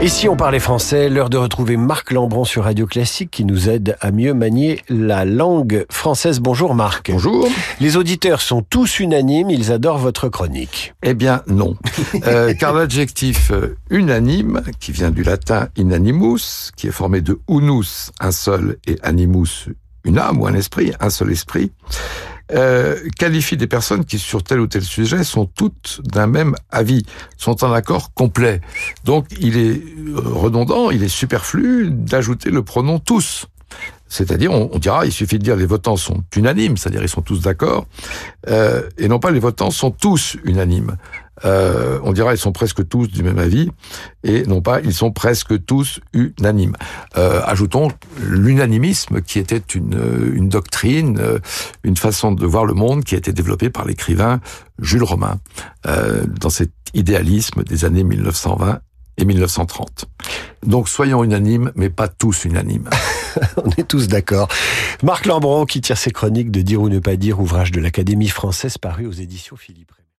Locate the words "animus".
19.02-19.66